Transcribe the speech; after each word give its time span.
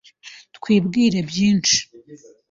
Tubwire 0.53 1.19
byinshi. 1.29 1.77